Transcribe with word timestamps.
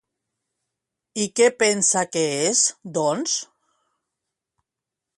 I 1.25 1.27
què 1.41 1.51
pensa 1.65 2.03
que 2.15 2.25
és, 2.49 2.65
doncs? 2.99 3.39